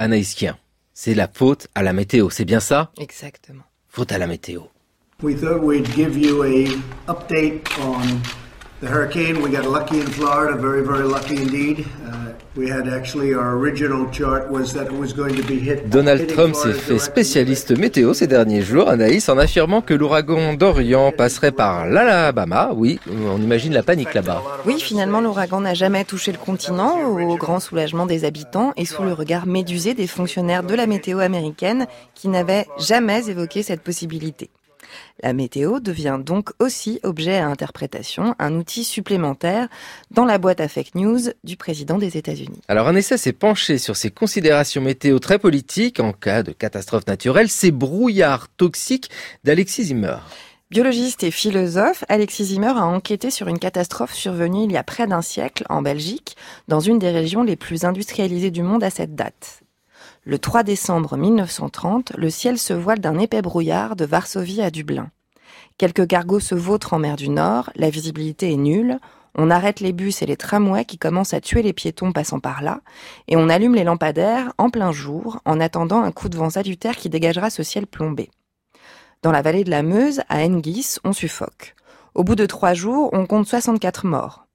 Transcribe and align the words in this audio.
Anaïs 0.00 0.34
Kien, 0.34 0.56
c'est 0.94 1.12
la 1.12 1.28
faute 1.28 1.68
à 1.74 1.82
la 1.82 1.92
météo, 1.92 2.30
c'est 2.30 2.46
bien 2.46 2.58
ça? 2.58 2.90
Exactement. 2.98 3.64
Faute 3.86 4.12
à 4.12 4.16
la 4.16 4.26
météo. 4.26 4.62
We 5.22 5.38
thought 5.38 5.62
we'd 5.62 5.86
give 5.94 6.16
you 6.16 6.42
a 6.42 7.12
update 7.12 7.60
on 7.82 8.00
the 8.80 8.88
hurricane. 8.88 9.42
We 9.42 9.50
got 9.50 9.66
lucky 9.66 10.00
in 10.00 10.06
Florida, 10.06 10.56
very, 10.56 10.82
very 10.82 11.06
lucky 11.06 11.36
indeed. 11.36 11.84
Uh, 12.04 12.32
we 12.56 12.68
had 12.68 12.88
actually 12.88 13.32
our 13.32 13.56
original 13.56 14.10
chart 14.10 14.50
was 14.50 14.72
that 14.72 14.86
it 14.86 14.98
was 14.98 15.12
going 15.12 15.36
to 15.36 15.42
be 15.42 15.58
hit. 15.58 15.88
Donald 15.88 16.26
Trump 16.28 16.54
s'est 16.54 16.72
fait 16.72 16.98
spécialiste 16.98 17.78
météo 17.78 18.14
ces 18.14 18.26
derniers 18.26 18.62
jours, 18.62 18.88
Anaïs, 18.88 19.28
en 19.28 19.38
affirmant 19.38 19.82
que 19.82 19.94
l'ouragan 19.94 20.54
d'Orient 20.54 21.12
passerait 21.12 21.52
par 21.52 21.86
l'Alabama. 21.86 22.72
Oui, 22.74 22.98
on 23.08 23.40
imagine 23.40 23.72
la 23.72 23.82
panique 23.82 24.14
là-bas. 24.14 24.42
Oui, 24.66 24.80
finalement, 24.80 25.20
l'ouragan 25.20 25.60
n'a 25.60 25.74
jamais 25.74 26.04
touché 26.04 26.32
le 26.32 26.38
continent, 26.38 26.98
au 27.06 27.36
grand 27.36 27.60
soulagement 27.60 28.06
des 28.06 28.24
habitants 28.24 28.72
et 28.76 28.84
sous 28.84 29.02
le 29.02 29.12
regard 29.12 29.46
médusé 29.46 29.94
des 29.94 30.06
fonctionnaires 30.06 30.62
de 30.62 30.74
la 30.74 30.86
météo 30.86 31.18
américaine 31.20 31.86
qui 32.14 32.28
n'avaient 32.28 32.66
jamais 32.78 33.28
évoqué 33.28 33.62
cette 33.62 33.82
possibilité. 33.82 34.50
La 35.22 35.32
météo 35.32 35.80
devient 35.80 36.18
donc 36.24 36.50
aussi 36.58 37.00
objet 37.02 37.38
à 37.38 37.46
interprétation, 37.46 38.34
un 38.38 38.54
outil 38.54 38.84
supplémentaire 38.84 39.68
dans 40.10 40.24
la 40.24 40.38
boîte 40.38 40.60
à 40.60 40.68
fake 40.68 40.94
news 40.94 41.20
du 41.44 41.56
président 41.56 41.98
des 41.98 42.16
États-Unis. 42.16 42.60
Alors 42.68 42.88
un 42.88 42.94
essai 42.94 43.18
s'est 43.18 43.32
penché 43.32 43.78
sur 43.78 43.96
ces 43.96 44.10
considérations 44.10 44.80
météo 44.80 45.18
très 45.18 45.38
politiques 45.38 46.00
en 46.00 46.12
cas 46.12 46.42
de 46.42 46.52
catastrophe 46.52 47.06
naturelle, 47.06 47.48
ces 47.48 47.70
brouillards 47.70 48.48
toxiques 48.56 49.10
d'Alexis 49.44 49.84
Zimmer. 49.84 50.16
Biologiste 50.70 51.24
et 51.24 51.32
philosophe, 51.32 52.04
Alexis 52.08 52.44
Zimmer 52.44 52.68
a 52.68 52.86
enquêté 52.86 53.32
sur 53.32 53.48
une 53.48 53.58
catastrophe 53.58 54.14
survenue 54.14 54.64
il 54.64 54.72
y 54.72 54.76
a 54.76 54.84
près 54.84 55.08
d'un 55.08 55.20
siècle 55.20 55.64
en 55.68 55.82
Belgique, 55.82 56.36
dans 56.68 56.78
une 56.78 57.00
des 57.00 57.10
régions 57.10 57.42
les 57.42 57.56
plus 57.56 57.84
industrialisées 57.84 58.52
du 58.52 58.62
monde 58.62 58.84
à 58.84 58.90
cette 58.90 59.16
date. 59.16 59.62
Le 60.24 60.38
3 60.38 60.64
décembre 60.64 61.16
1930, 61.16 62.12
le 62.18 62.28
ciel 62.28 62.58
se 62.58 62.74
voile 62.74 62.98
d'un 62.98 63.18
épais 63.18 63.40
brouillard 63.40 63.96
de 63.96 64.04
Varsovie 64.04 64.60
à 64.60 64.70
Dublin. 64.70 65.10
Quelques 65.78 66.06
cargos 66.06 66.40
se 66.40 66.54
vautrent 66.54 66.92
en 66.92 66.98
mer 66.98 67.16
du 67.16 67.30
Nord, 67.30 67.70
la 67.74 67.88
visibilité 67.88 68.52
est 68.52 68.56
nulle, 68.56 68.98
on 69.34 69.50
arrête 69.50 69.80
les 69.80 69.94
bus 69.94 70.20
et 70.20 70.26
les 70.26 70.36
tramways 70.36 70.84
qui 70.84 70.98
commencent 70.98 71.32
à 71.32 71.40
tuer 71.40 71.62
les 71.62 71.72
piétons 71.72 72.12
passant 72.12 72.38
par 72.38 72.60
là, 72.60 72.82
et 73.28 73.36
on 73.36 73.48
allume 73.48 73.74
les 73.74 73.84
lampadaires 73.84 74.52
en 74.58 74.68
plein 74.68 74.92
jour 74.92 75.40
en 75.46 75.58
attendant 75.58 76.02
un 76.02 76.12
coup 76.12 76.28
de 76.28 76.36
vent 76.36 76.50
salutaire 76.50 76.96
qui 76.96 77.08
dégagera 77.08 77.48
ce 77.48 77.62
ciel 77.62 77.86
plombé. 77.86 78.30
Dans 79.22 79.32
la 79.32 79.40
vallée 79.40 79.64
de 79.64 79.70
la 79.70 79.82
Meuse, 79.82 80.20
à 80.28 80.44
Engis, 80.44 80.96
on 81.02 81.14
suffoque. 81.14 81.74
Au 82.14 82.24
bout 82.24 82.34
de 82.34 82.44
trois 82.44 82.74
jours, 82.74 83.08
on 83.14 83.24
compte 83.24 83.46
64 83.46 84.04
morts. 84.04 84.49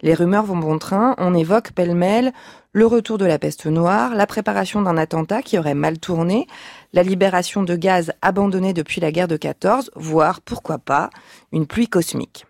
Les 0.00 0.14
rumeurs 0.14 0.44
vont 0.44 0.56
bon 0.56 0.78
train, 0.78 1.16
on 1.18 1.34
évoque 1.34 1.72
pêle-mêle 1.72 2.32
le 2.72 2.86
retour 2.86 3.18
de 3.18 3.24
la 3.24 3.40
peste 3.40 3.66
noire, 3.66 4.14
la 4.14 4.28
préparation 4.28 4.80
d'un 4.80 4.96
attentat 4.96 5.42
qui 5.42 5.58
aurait 5.58 5.74
mal 5.74 5.98
tourné, 5.98 6.46
la 6.92 7.02
libération 7.02 7.64
de 7.64 7.74
gaz 7.74 8.12
abandonnés 8.22 8.72
depuis 8.72 9.00
la 9.00 9.10
guerre 9.10 9.26
de 9.26 9.36
14, 9.36 9.90
voire, 9.96 10.40
pourquoi 10.40 10.78
pas, 10.78 11.10
une 11.50 11.66
pluie 11.66 11.88
cosmique. 11.88 12.46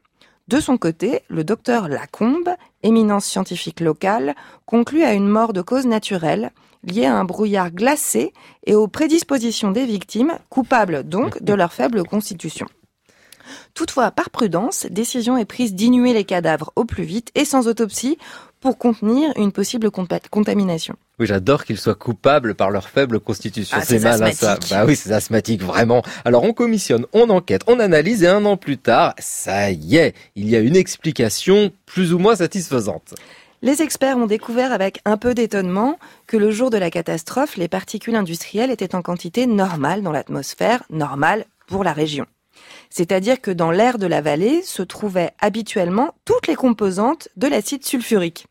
De 0.49 0.61
son 0.61 0.77
côté, 0.77 1.23
le 1.29 1.45
docteur 1.45 1.89
Lacombe, 1.89 2.51
éminence 2.83 3.25
scientifique 3.25 3.81
locale, 3.81 4.35
conclut 4.67 5.05
à 5.05 5.15
une 5.15 5.29
mort 5.29 5.55
de 5.55 5.63
cause 5.63 5.87
naturelle, 5.87 6.53
liée 6.85 7.07
à 7.07 7.17
un 7.17 7.25
brouillard 7.25 7.71
glacé 7.71 8.35
et 8.67 8.75
aux 8.75 8.89
prédispositions 8.89 9.71
des 9.71 9.87
victimes, 9.87 10.35
coupables 10.51 11.03
donc 11.03 11.43
de 11.43 11.55
leur 11.55 11.73
faible 11.73 12.03
constitution. 12.05 12.67
Toutefois, 13.75 14.11
par 14.11 14.31
prudence, 14.31 14.87
décision 14.91 15.37
est 15.37 15.45
prise 15.45 15.75
d'inhumer 15.75 16.13
les 16.13 16.25
cadavres 16.25 16.73
au 16.77 16.85
plus 16.85 17.05
vite 17.05 17.31
et 17.35 17.45
sans 17.45 17.69
autopsie 17.69 18.19
pour 18.61 18.79
contenir 18.79 19.33
une 19.37 19.53
possible 19.53 19.91
contamination. 19.91 20.97
Oui, 21.19 21.27
j'adore 21.27 21.65
qu'ils 21.65 21.79
soient 21.79 21.95
coupables 21.95 22.55
par 22.55 22.71
leur 22.71 22.89
faible 22.89 23.21
constitution. 23.21 23.77
Ah, 23.81 23.85
c'est 23.85 24.01
malin 24.01 24.33
ça. 24.33 24.59
Bah 24.71 24.85
oui, 24.87 24.97
c'est 24.97 25.13
asthmatique, 25.13 25.63
vraiment. 25.63 26.03
Alors 26.25 26.45
on 26.45 26.53
commissionne, 26.53 27.07
on 27.13 27.31
enquête, 27.31 27.63
on 27.67 27.79
analyse 27.81 28.23
et 28.23 28.29
un 28.29 28.45
an 28.45 28.57
plus 28.57 28.79
tard, 28.79 29.15
ça 29.19 29.71
y 29.71 29.97
est, 29.97 30.15
il 30.35 30.49
y 30.49 30.57
a 30.57 30.61
une 30.61 30.77
explication 30.77 31.71
plus 31.87 32.13
ou 32.13 32.19
moins 32.19 32.37
satisfaisante. 32.37 33.15
Les 33.61 33.83
experts 33.83 34.17
ont 34.17 34.27
découvert 34.27 34.73
avec 34.73 35.01
un 35.05 35.17
peu 35.17 35.35
d'étonnement 35.35 35.99
que 36.29 36.37
le 36.37 36.53
jour 36.53 36.71
de 36.71 36.79
la 36.79 36.91
catastrophe, 36.91 37.57
les 37.57 37.67
particules 37.67 38.15
industrielles 38.15 38.71
étaient 38.71 38.95
en 38.95 39.03
quantité 39.03 39.47
normale 39.47 40.03
dans 40.03 40.13
l'atmosphère, 40.13 40.85
normale 40.91 41.45
pour 41.67 41.83
la 41.83 41.93
région. 41.93 42.27
C'est-à-dire 42.91 43.41
que 43.41 43.51
dans 43.51 43.71
l'air 43.71 43.99
de 43.99 44.07
la 44.07 44.21
vallée 44.21 44.63
se 44.63 44.83
trouvaient 44.83 45.33
habituellement 45.41 46.15
toutes 46.25 46.47
les 46.47 46.55
composantes 46.55 47.29
de 47.37 47.47
l'acide 47.47 47.85
sulfurique. 47.85 48.47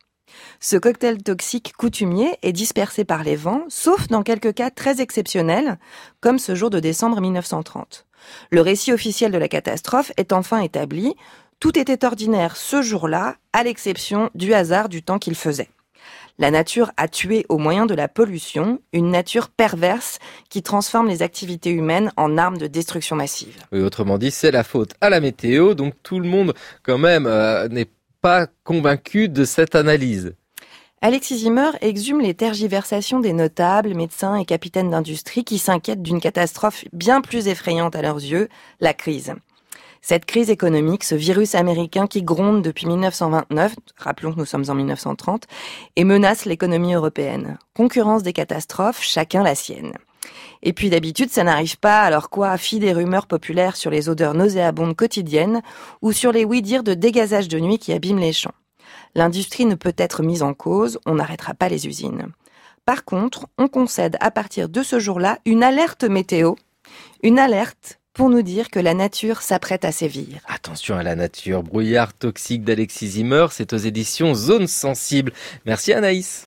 Ce 0.60 0.78
cocktail 0.78 1.24
toxique 1.24 1.74
coutumier 1.78 2.38
est 2.44 2.52
dispersé 2.52 3.06
par 3.06 3.24
les 3.24 3.36
vents, 3.36 3.64
sauf 3.70 4.08
dans 4.08 4.24
quelques 4.24 4.54
cas 4.54 4.70
très 4.70 5.02
exceptionnels, 5.02 5.80
comme 6.22 6.40
ce 6.40 6.56
jour 6.56 6.70
de 6.70 6.80
décembre 6.80 7.22
1930. 7.22 8.06
Le 8.52 8.62
récit 8.62 8.92
officiel 8.92 9.32
de 9.32 9.38
la 9.38 9.48
catastrophe 9.48 10.12
est 10.18 10.34
enfin 10.34 10.60
établi. 10.60 11.16
Tout 11.60 11.78
était 11.80 12.06
ordinaire 12.06 12.58
ce 12.58 12.82
jour-là, 12.82 13.36
à 13.54 13.64
l'exception 13.64 14.30
du 14.36 14.54
hasard 14.54 14.90
du 14.90 15.02
temps 15.02 15.20
qu'il 15.20 15.36
faisait. 15.36 15.70
La 16.40 16.52
nature 16.52 16.92
a 16.98 17.08
tué 17.08 17.48
au 17.50 17.58
moyen 17.58 17.88
de 17.88 17.96
la 17.96 18.08
pollution, 18.08 18.80
une 18.94 19.10
nature 19.10 19.50
perverse 19.50 20.20
qui 20.50 20.62
transforme 20.62 21.08
les 21.08 21.24
activités 21.24 21.72
humaines 21.72 22.12
en 22.16 22.38
armes 22.38 22.60
de 22.60 22.68
destruction 22.68 23.16
massive. 23.16 23.58
Oui, 23.72 23.82
autrement 23.82 24.20
dit, 24.20 24.30
c'est 24.30 24.52
la 24.52 24.64
faute 24.64 24.94
à 25.02 25.10
la 25.10 25.20
météo, 25.20 25.74
donc 25.74 25.96
tout 26.04 26.20
le 26.20 26.30
monde 26.30 26.54
quand 26.84 27.00
même 27.00 27.26
euh, 27.26 27.68
n'est 27.70 27.90
pas 28.22 28.46
convaincu 28.64 29.30
de 29.30 29.46
cette 29.46 29.74
analyse. 29.74 30.36
Alexis 31.02 31.40
Zimmer 31.40 31.72
exhume 31.82 32.22
les 32.22 32.36
tergiversations 32.36 33.20
des 33.20 33.34
notables, 33.34 33.96
médecins 33.96 34.36
et 34.36 34.46
capitaines 34.46 34.92
d'industrie 34.92 35.44
qui 35.44 35.58
s'inquiètent 35.58 36.04
d'une 36.04 36.20
catastrophe 36.20 36.86
bien 36.94 37.22
plus 37.22 37.48
effrayante 37.48 37.96
à 37.96 38.04
leurs 38.04 38.18
yeux, 38.18 38.48
la 38.80 38.94
crise. 38.94 39.34
Cette 40.02 40.26
crise 40.26 40.50
économique, 40.50 41.04
ce 41.04 41.16
virus 41.16 41.56
américain 41.56 42.08
qui 42.08 42.24
gronde 42.24 42.62
depuis 42.62 42.88
1929, 42.88 43.76
rappelons 43.98 44.34
que 44.34 44.40
nous 44.40 44.46
sommes 44.46 44.66
en 44.70 44.76
1930, 44.76 45.44
et 45.96 46.04
menace 46.04 46.46
l'économie 46.46 46.94
européenne. 46.94 47.58
Concurrence 47.76 48.24
des 48.24 48.34
catastrophes, 48.34 49.02
chacun 49.02 49.44
la 49.44 49.56
sienne. 49.56 49.94
Et 50.64 50.74
puis 50.74 50.90
d'habitude, 50.90 51.30
ça 51.30 51.44
n'arrive 51.44 51.78
pas, 51.78 52.02
alors 52.02 52.30
quoi, 52.30 52.58
fille 52.58 52.80
des 52.80 52.94
rumeurs 52.94 53.28
populaires 53.28 53.76
sur 53.76 53.92
les 53.92 54.10
odeurs 54.10 54.34
nauséabondes 54.34 54.96
quotidiennes 54.96 55.62
ou 56.02 56.12
sur 56.12 56.32
les 56.32 56.46
oui-dire 56.46 56.84
de 56.84 56.94
dégazage 56.94 57.48
de 57.48 57.60
nuit 57.60 57.78
qui 57.78 57.94
abîment 57.94 58.20
les 58.20 58.34
champs. 58.34 58.56
L'industrie 59.16 59.66
ne 59.66 59.76
peut 59.76 59.96
être 59.98 60.24
mise 60.24 60.44
en 60.44 60.54
cause, 60.54 61.00
on 61.06 61.16
n'arrêtera 61.16 61.54
pas 61.54 61.70
les 61.70 61.88
usines. 61.88 62.28
Par 62.86 63.04
contre, 63.04 63.48
on 63.58 63.68
concède 63.68 64.18
à 64.22 64.32
partir 64.32 64.70
de 64.70 64.82
ce 64.84 65.00
jour-là 65.00 65.40
une 65.46 65.64
alerte 65.64 66.04
météo, 66.04 66.56
une 67.22 67.40
alerte 67.40 68.00
pour 68.18 68.30
nous 68.32 68.42
dire 68.42 68.70
que 68.72 68.80
la 68.80 68.96
nature 68.96 69.44
s'apprête 69.44 69.86
à 69.86 69.92
sévir. 69.92 70.40
Attention 70.48 70.98
à 70.98 71.04
la 71.04 71.16
nature, 71.16 71.62
brouillard 71.62 72.14
toxique 72.14 72.64
d'Alexis 72.64 73.10
Zimmer, 73.10 73.48
c'est 73.52 73.74
aux 73.74 73.78
éditions 73.78 74.34
Zone 74.34 74.66
Sensible. 74.66 75.32
Merci 75.66 75.94
Anaïs. 75.94 76.28